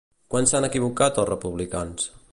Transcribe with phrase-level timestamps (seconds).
[0.35, 2.13] Quan s'han equivocat els republicans?